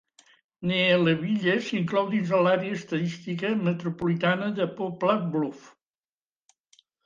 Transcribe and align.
Neelyville 0.69 1.57
s'inclou 1.67 2.09
dins 2.15 2.33
l'àrea 2.47 2.73
estadística 2.79 3.53
metropolitana 3.69 4.51
de 4.59 4.69
Poplar 4.81 5.17
Bluf. 5.37 5.65